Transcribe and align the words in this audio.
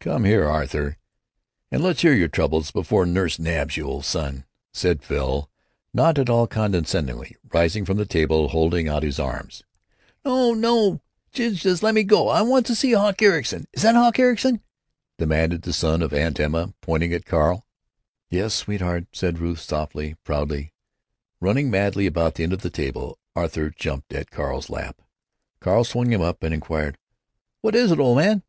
"Come 0.00 0.24
here, 0.24 0.46
Arthur, 0.48 0.96
and 1.70 1.80
let's 1.80 2.02
hear 2.02 2.12
your 2.12 2.26
troubles 2.26 2.72
before 2.72 3.06
nurse 3.06 3.38
nabs 3.38 3.76
you, 3.76 3.84
old 3.86 4.04
son," 4.04 4.44
said 4.72 5.00
Phil, 5.04 5.48
not 5.94 6.18
at 6.18 6.28
all 6.28 6.48
condescendingly, 6.48 7.36
rising 7.54 7.84
from 7.84 7.96
the 7.96 8.04
table, 8.04 8.48
holding 8.48 8.88
out 8.88 9.04
his 9.04 9.20
arms. 9.20 9.62
"No, 10.24 10.54
no! 10.54 11.02
You 11.36 11.52
just 11.52 11.84
let 11.84 11.94
me 11.94 12.02
go! 12.02 12.26
I 12.30 12.42
want 12.42 12.66
to 12.66 12.74
see 12.74 12.94
Hawk 12.94 13.22
Ericson. 13.22 13.68
Is 13.72 13.82
that 13.84 13.94
Hawk 13.94 14.18
Ericson?" 14.18 14.60
demanded 15.18 15.62
the 15.62 15.72
son 15.72 16.02
of 16.02 16.12
Aunt 16.12 16.40
Emma, 16.40 16.74
pointing 16.80 17.12
at 17.14 17.24
Carl. 17.24 17.64
"Yes, 18.28 18.54
sweetheart," 18.54 19.06
said 19.12 19.38
Ruth, 19.38 19.60
softly, 19.60 20.16
proudly. 20.24 20.72
Running 21.38 21.70
madly 21.70 22.06
about 22.08 22.34
the 22.34 22.42
end 22.42 22.52
of 22.54 22.62
the 22.62 22.70
table, 22.70 23.20
Arthur 23.36 23.70
jumped 23.70 24.12
at 24.14 24.32
Carl's 24.32 24.68
lap. 24.68 25.00
Carl 25.60 25.84
swung 25.84 26.10
him 26.12 26.22
up 26.22 26.42
and 26.42 26.52
inquired, 26.52 26.98
"What 27.60 27.76
is 27.76 27.92
it, 27.92 28.00
old 28.00 28.18
man?" 28.18 28.42